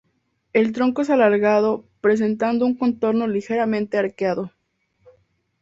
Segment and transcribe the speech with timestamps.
[0.51, 4.51] El tronco es alargado presentando un contorno ligeramente arqueado.